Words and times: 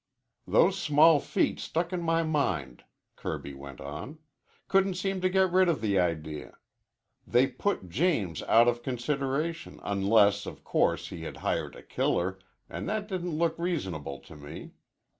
"Those 0.47 0.79
small 0.79 1.19
feet 1.19 1.59
stuck 1.59 1.93
in 1.93 2.01
my 2.01 2.23
mind," 2.23 2.85
Kirby 3.15 3.53
went 3.53 3.79
on. 3.79 4.17
"Couldn't 4.67 4.95
seem 4.95 5.21
to 5.21 5.29
get 5.29 5.51
rid 5.51 5.69
of 5.69 5.79
the 5.79 5.99
idea. 5.99 6.55
They 7.27 7.45
put 7.45 7.87
James 7.87 8.41
out 8.47 8.67
of 8.67 8.81
consideration, 8.81 9.79
unless, 9.83 10.47
of 10.47 10.63
course, 10.63 11.09
he 11.09 11.21
had 11.21 11.37
hired 11.45 11.75
a 11.75 11.83
killer, 11.83 12.39
an' 12.67 12.87
that 12.87 13.07
didn't 13.07 13.37
look 13.37 13.59
reasonable 13.59 14.17
to 14.21 14.35
me. 14.35 14.71